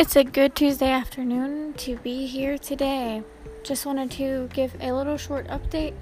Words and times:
It's 0.00 0.16
a 0.16 0.24
good 0.24 0.54
Tuesday 0.54 0.90
afternoon 0.90 1.74
to 1.74 1.96
be 1.96 2.24
here 2.24 2.56
today. 2.56 3.22
Just 3.62 3.84
wanted 3.84 4.10
to 4.12 4.48
give 4.54 4.74
a 4.80 4.92
little 4.92 5.18
short 5.18 5.46
update 5.48 5.92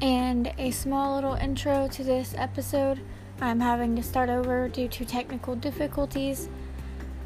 and 0.00 0.50
a 0.56 0.70
small 0.70 1.16
little 1.16 1.34
intro 1.34 1.88
to 1.88 2.02
this 2.02 2.34
episode. 2.38 3.02
I'm 3.38 3.60
having 3.60 3.94
to 3.96 4.02
start 4.02 4.30
over 4.30 4.66
due 4.66 4.88
to 4.88 5.04
technical 5.04 5.54
difficulties. 5.54 6.48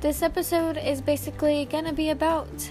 This 0.00 0.22
episode 0.22 0.76
is 0.76 1.00
basically 1.00 1.66
going 1.66 1.84
to 1.84 1.92
be 1.92 2.10
about 2.10 2.68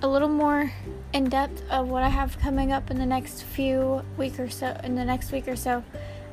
a 0.00 0.06
little 0.06 0.28
more 0.28 0.72
in 1.12 1.24
depth 1.24 1.68
of 1.70 1.88
what 1.88 2.04
I 2.04 2.08
have 2.08 2.38
coming 2.38 2.70
up 2.70 2.88
in 2.88 3.00
the 3.00 3.06
next 3.06 3.42
few 3.42 4.04
week 4.16 4.38
or 4.38 4.48
so 4.48 4.80
in 4.84 4.94
the 4.94 5.04
next 5.04 5.32
week 5.32 5.48
or 5.48 5.56
so 5.56 5.82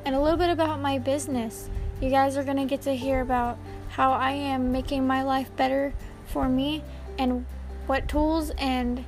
and 0.04 0.14
a 0.14 0.20
little 0.20 0.38
bit 0.38 0.50
about 0.50 0.78
my 0.78 1.00
business. 1.00 1.68
You 2.00 2.10
guys 2.10 2.36
are 2.36 2.44
going 2.44 2.58
to 2.58 2.64
get 2.64 2.82
to 2.82 2.94
hear 2.94 3.22
about 3.22 3.58
how 4.00 4.12
I 4.12 4.30
am 4.30 4.72
making 4.72 5.06
my 5.06 5.22
life 5.22 5.54
better 5.56 5.92
for 6.24 6.48
me 6.48 6.82
and 7.18 7.44
what 7.86 8.08
tools 8.08 8.50
and 8.56 9.04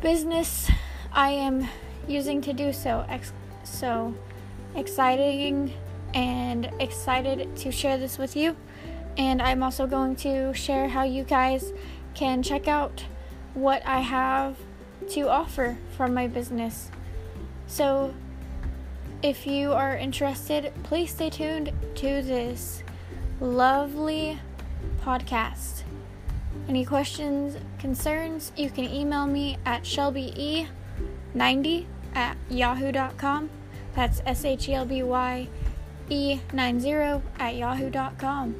business 0.00 0.70
I 1.12 1.32
am 1.32 1.68
using 2.08 2.40
to 2.40 2.54
do 2.54 2.72
so. 2.72 3.04
So 3.64 4.14
exciting 4.74 5.74
and 6.14 6.70
excited 6.80 7.54
to 7.56 7.70
share 7.70 7.98
this 7.98 8.16
with 8.16 8.34
you. 8.34 8.56
And 9.18 9.42
I'm 9.42 9.62
also 9.62 9.86
going 9.86 10.16
to 10.24 10.54
share 10.54 10.88
how 10.88 11.02
you 11.02 11.24
guys 11.24 11.74
can 12.14 12.42
check 12.42 12.66
out 12.66 13.04
what 13.52 13.84
I 13.84 14.00
have 14.00 14.56
to 15.10 15.28
offer 15.28 15.76
from 15.98 16.14
my 16.14 16.28
business. 16.28 16.90
So 17.66 18.14
if 19.22 19.46
you 19.46 19.72
are 19.72 19.96
interested, 19.96 20.72
please 20.82 21.10
stay 21.10 21.30
tuned 21.30 21.72
to 21.96 22.22
this 22.22 22.82
lovely 23.40 24.38
podcast. 25.02 25.82
Any 26.68 26.84
questions, 26.84 27.56
concerns, 27.78 28.52
you 28.56 28.70
can 28.70 28.84
email 28.84 29.26
me 29.26 29.58
at 29.66 29.82
shelbye90 29.82 30.66
at 32.14 32.36
yahoo.com. 32.48 33.50
That's 33.94 34.22
S 34.24 34.44
H 34.44 34.68
E 34.68 34.74
L 34.74 34.84
B 34.84 35.02
Y 35.02 35.48
E 36.08 36.40
90 36.52 36.92
at 37.38 37.56
yahoo.com. 37.56 38.54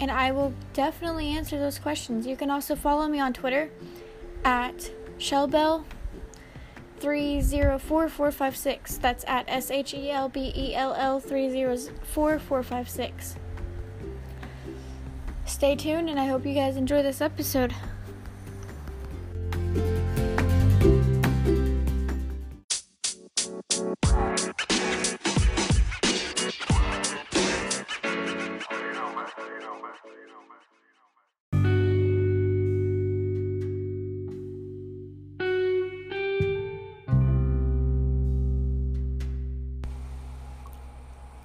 And 0.00 0.10
I 0.10 0.32
will 0.32 0.52
definitely 0.72 1.28
answer 1.28 1.58
those 1.58 1.78
questions. 1.78 2.26
You 2.26 2.36
can 2.36 2.50
also 2.50 2.74
follow 2.74 3.06
me 3.06 3.20
on 3.20 3.32
Twitter 3.32 3.70
at 4.44 4.90
shelbell 5.18 5.84
304456. 7.02 8.98
That's 8.98 9.24
at 9.26 9.44
S 9.48 9.72
H 9.72 9.92
E 9.92 10.08
L 10.10 10.28
B 10.28 10.52
E 10.56 10.72
L 10.74 10.94
L 10.94 11.18
304456. 11.18 13.36
Stay 15.44 15.74
tuned, 15.74 16.08
and 16.08 16.20
I 16.20 16.26
hope 16.26 16.46
you 16.46 16.54
guys 16.54 16.76
enjoy 16.76 17.02
this 17.02 17.20
episode. 17.20 17.74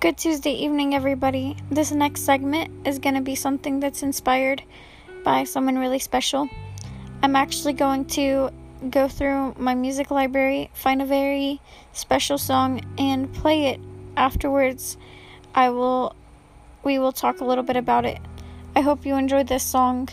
Good 0.07 0.17
Tuesday 0.17 0.53
evening, 0.53 0.95
everybody. 0.95 1.57
This 1.69 1.91
next 1.91 2.21
segment 2.21 2.87
is 2.87 2.97
going 2.97 3.15
to 3.15 3.21
be 3.21 3.35
something 3.35 3.81
that's 3.81 4.03
inspired 4.03 4.63
by 5.25 5.43
someone 5.43 5.77
really 5.77 5.99
special. 5.99 6.47
I'm 7.21 7.35
actually 7.35 7.73
going 7.73 8.05
to 8.15 8.51
go 8.89 9.09
through 9.09 9.55
my 9.57 9.75
music 9.75 10.09
library, 10.09 10.69
find 10.73 11.01
a 11.01 11.05
very 11.05 11.59
special 11.91 12.37
song, 12.37 12.79
and 12.97 13.33
play 13.33 13.65
it. 13.65 13.81
Afterwards, 14.15 14.95
I 15.53 15.71
will 15.71 16.15
we 16.85 16.99
will 16.99 17.11
talk 17.11 17.41
a 17.41 17.43
little 17.43 17.65
bit 17.65 17.75
about 17.75 18.05
it. 18.05 18.19
I 18.77 18.79
hope 18.79 19.05
you 19.05 19.15
enjoyed 19.15 19.47
this 19.47 19.63
song. 19.63 20.07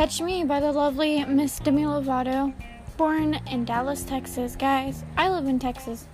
Catch 0.00 0.22
Me 0.22 0.44
by 0.44 0.60
the 0.60 0.72
lovely 0.72 1.22
Miss 1.26 1.58
Demi 1.58 1.82
Lovato, 1.82 2.54
born 2.96 3.34
in 3.50 3.66
Dallas, 3.66 4.02
Texas. 4.02 4.56
Guys, 4.56 5.04
I 5.18 5.28
live 5.28 5.46
in 5.46 5.58
Texas. 5.58 6.06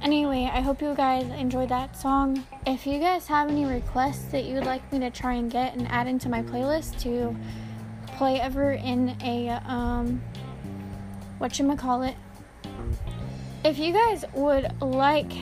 Anyway, 0.00 0.48
I 0.52 0.60
hope 0.60 0.80
you 0.80 0.94
guys 0.94 1.24
enjoyed 1.24 1.68
that 1.70 1.96
song. 1.96 2.46
If 2.64 2.86
you 2.86 3.00
guys 3.00 3.26
have 3.26 3.50
any 3.50 3.64
requests 3.64 4.26
that 4.26 4.44
you 4.44 4.54
would 4.54 4.66
like 4.66 4.92
me 4.92 5.00
to 5.00 5.10
try 5.10 5.32
and 5.32 5.50
get 5.50 5.74
and 5.74 5.88
add 5.88 6.06
into 6.06 6.28
my 6.28 6.44
playlist 6.44 7.00
to 7.00 7.36
play 8.06 8.40
ever 8.40 8.74
in 8.74 9.16
a, 9.20 9.48
um, 9.66 10.22
whatchamacallit, 11.40 12.14
if 13.64 13.80
you 13.80 13.92
guys 13.92 14.24
would 14.32 14.80
like 14.80 15.32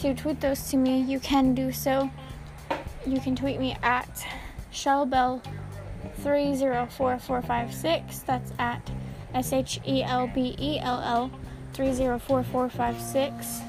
to 0.00 0.12
tweet 0.12 0.38
those 0.42 0.68
to 0.68 0.76
me, 0.76 1.00
you 1.00 1.18
can 1.18 1.54
do 1.54 1.72
so. 1.72 2.10
You 3.06 3.20
can 3.20 3.34
tweet 3.34 3.58
me 3.58 3.74
at 3.82 4.26
shelbell 4.70 5.42
304456. 6.22 8.18
That's 8.20 8.52
at 8.58 8.90
S 9.34 9.52
H 9.52 9.80
E 9.86 10.02
L 10.02 10.26
B 10.28 10.54
E 10.58 10.78
L 10.80 11.00
L 11.00 11.30
304456. 11.74 13.60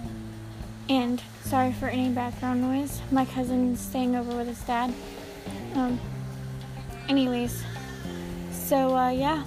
And 0.88 1.22
sorry 1.42 1.74
for 1.74 1.88
any 1.88 2.10
background 2.10 2.62
noise. 2.62 3.02
My 3.12 3.26
cousin's 3.26 3.80
staying 3.80 4.16
over 4.16 4.36
with 4.36 4.48
his 4.48 4.62
dad. 4.62 4.94
Um, 5.74 6.00
anyways, 7.10 7.64
so 8.52 8.96
uh, 8.96 9.10
yeah. 9.10 9.44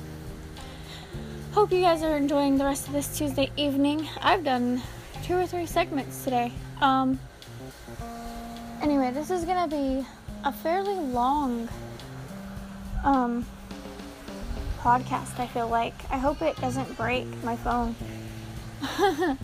Hope 1.52 1.72
you 1.72 1.80
guys 1.80 2.02
are 2.02 2.16
enjoying 2.16 2.58
the 2.58 2.64
rest 2.64 2.86
of 2.86 2.92
this 2.92 3.16
Tuesday 3.16 3.50
evening. 3.56 4.08
I've 4.20 4.44
done 4.44 4.82
two 5.24 5.36
or 5.36 5.46
three 5.46 5.66
segments 5.66 6.22
today. 6.24 6.52
Um, 6.80 7.18
anyway, 8.82 9.10
this 9.12 9.30
is 9.30 9.44
gonna 9.44 9.68
be 9.68 10.06
a 10.44 10.52
fairly 10.52 10.94
long 10.94 11.68
um, 13.04 13.46
podcast, 14.80 15.38
I 15.38 15.46
feel 15.46 15.68
like. 15.68 15.94
I 16.10 16.18
hope 16.18 16.42
it 16.42 16.56
doesn't 16.56 16.96
break 16.96 17.26
my 17.44 17.56
phone. 17.56 17.94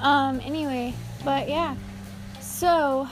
um, 0.00 0.40
anyway, 0.40 0.94
but 1.24 1.48
yeah. 1.48 1.74
So, 2.40 3.08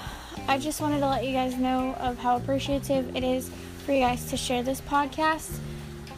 I 0.48 0.58
just 0.58 0.80
wanted 0.80 1.00
to 1.00 1.08
let 1.08 1.24
you 1.24 1.32
guys 1.32 1.56
know 1.56 1.94
of 2.00 2.18
how 2.18 2.36
appreciative 2.36 3.14
it 3.16 3.24
is 3.24 3.50
for 3.84 3.92
you 3.92 4.00
guys 4.00 4.24
to 4.30 4.36
share 4.36 4.62
this 4.62 4.80
podcast. 4.80 5.58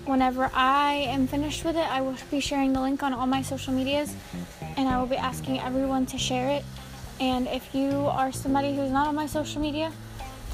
Whenever 0.06 0.50
I 0.52 1.06
am 1.08 1.26
finished 1.26 1.64
with 1.64 1.76
it, 1.76 1.90
I 1.90 2.00
will 2.00 2.16
be 2.30 2.40
sharing 2.40 2.72
the 2.72 2.80
link 2.80 3.02
on 3.02 3.14
all 3.14 3.26
my 3.26 3.42
social 3.42 3.72
medias 3.72 4.14
and 4.76 4.88
I 4.88 4.98
will 4.98 5.06
be 5.06 5.16
asking 5.16 5.60
everyone 5.60 6.06
to 6.06 6.18
share 6.18 6.48
it. 6.50 6.64
And 7.20 7.46
if 7.48 7.74
you 7.74 7.90
are 7.90 8.32
somebody 8.32 8.74
who's 8.74 8.90
not 8.90 9.06
on 9.06 9.14
my 9.14 9.26
social 9.26 9.62
media, 9.62 9.92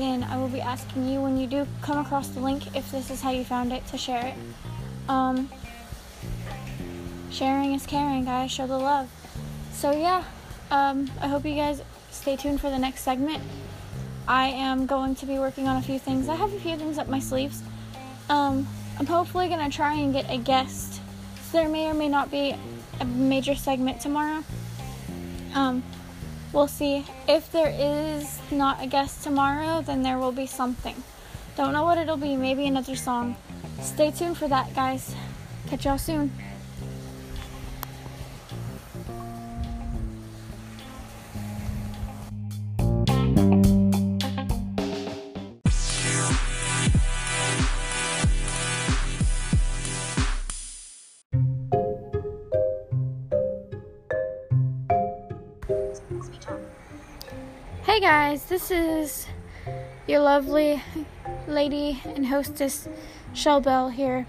then 0.00 0.24
I 0.24 0.38
will 0.38 0.48
be 0.48 0.62
asking 0.62 1.08
you 1.08 1.20
when 1.20 1.36
you 1.36 1.46
do 1.46 1.66
come 1.82 1.98
across 1.98 2.28
the 2.28 2.40
link 2.40 2.74
if 2.74 2.90
this 2.90 3.10
is 3.10 3.20
how 3.20 3.30
you 3.30 3.44
found 3.44 3.70
it 3.72 3.86
to 3.88 3.98
share 3.98 4.26
it. 4.26 4.34
Um, 5.08 5.50
sharing 7.30 7.74
is 7.74 7.84
caring, 7.84 8.24
guys. 8.24 8.50
Show 8.50 8.66
the 8.66 8.78
love. 8.78 9.10
So 9.72 9.90
yeah, 9.90 10.24
um, 10.70 11.10
I 11.20 11.28
hope 11.28 11.44
you 11.44 11.54
guys 11.54 11.82
stay 12.10 12.36
tuned 12.36 12.60
for 12.60 12.70
the 12.70 12.78
next 12.78 13.02
segment. 13.02 13.42
I 14.26 14.48
am 14.48 14.86
going 14.86 15.16
to 15.16 15.26
be 15.26 15.38
working 15.38 15.68
on 15.68 15.76
a 15.76 15.82
few 15.82 15.98
things. 15.98 16.28
I 16.28 16.34
have 16.34 16.52
a 16.52 16.60
few 16.60 16.76
things 16.76 16.96
up 16.96 17.08
my 17.08 17.18
sleeves. 17.18 17.62
Um, 18.30 18.66
I'm 18.98 19.06
hopefully 19.06 19.48
gonna 19.48 19.70
try 19.70 19.94
and 19.94 20.12
get 20.14 20.30
a 20.30 20.38
guest. 20.38 21.00
There 21.52 21.68
may 21.68 21.88
or 21.88 21.94
may 21.94 22.08
not 22.08 22.30
be 22.30 22.54
a 23.00 23.04
major 23.04 23.54
segment 23.54 24.00
tomorrow. 24.00 24.44
Um, 25.54 25.82
We'll 26.52 26.68
see. 26.68 27.06
If 27.28 27.52
there 27.52 27.70
is 27.70 28.40
not 28.50 28.82
a 28.82 28.86
guest 28.86 29.22
tomorrow, 29.22 29.82
then 29.82 30.02
there 30.02 30.18
will 30.18 30.32
be 30.32 30.46
something. 30.46 31.02
Don't 31.56 31.72
know 31.72 31.84
what 31.84 31.98
it'll 31.98 32.16
be, 32.16 32.36
maybe 32.36 32.66
another 32.66 32.96
song. 32.96 33.36
Stay 33.80 34.10
tuned 34.10 34.36
for 34.36 34.48
that, 34.48 34.74
guys. 34.74 35.14
Catch 35.68 35.84
y'all 35.84 35.98
soon. 35.98 36.32
Guys, 58.00 58.44
this 58.44 58.70
is 58.70 59.26
your 60.08 60.20
lovely 60.20 60.82
lady 61.46 62.00
and 62.06 62.26
hostess 62.28 62.88
Shell 63.34 63.60
Bell 63.60 63.90
here. 63.90 64.26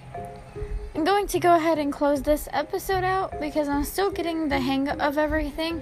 I'm 0.93 1.05
going 1.05 1.25
to 1.27 1.39
go 1.39 1.55
ahead 1.55 1.79
and 1.79 1.93
close 1.93 2.21
this 2.21 2.49
episode 2.51 3.05
out 3.05 3.39
because 3.39 3.69
I'm 3.69 3.85
still 3.85 4.11
getting 4.11 4.49
the 4.49 4.59
hang 4.59 4.89
of 4.89 5.17
everything. 5.17 5.81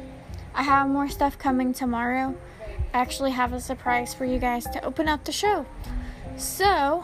I 0.53 0.61
have 0.61 0.87
more 0.87 1.09
stuff 1.09 1.39
coming 1.39 1.73
tomorrow. 1.73 2.37
I 2.93 2.99
actually 2.99 3.31
have 3.31 3.53
a 3.53 3.59
surprise 3.59 4.13
for 4.13 4.23
you 4.23 4.37
guys 4.37 4.65
to 4.65 4.85
open 4.85 5.07
up 5.07 5.23
the 5.23 5.31
show. 5.31 5.65
So, 6.37 7.03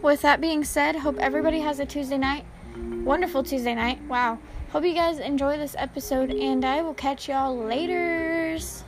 with 0.00 0.22
that 0.22 0.40
being 0.40 0.62
said, 0.62 0.94
hope 0.94 1.18
everybody 1.18 1.58
has 1.58 1.80
a 1.80 1.86
Tuesday 1.86 2.18
night. 2.18 2.44
Wonderful 2.76 3.42
Tuesday 3.42 3.74
night. 3.74 4.00
Wow. 4.04 4.38
Hope 4.70 4.84
you 4.84 4.94
guys 4.94 5.18
enjoy 5.18 5.56
this 5.56 5.74
episode, 5.76 6.30
and 6.30 6.64
I 6.64 6.82
will 6.82 6.94
catch 6.94 7.28
y'all 7.28 7.58
laters. 7.58 8.84